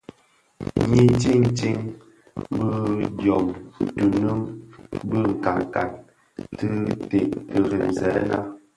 [0.91, 1.69] Nyi tsèntsé
[2.95, 3.45] bi diom
[3.95, 4.39] tunun
[5.09, 5.89] bi nkankan,
[6.57, 6.65] ti
[7.07, 8.37] ted kiremzèna.